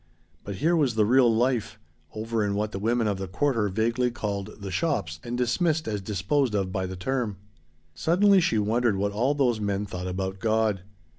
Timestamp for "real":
1.05-1.31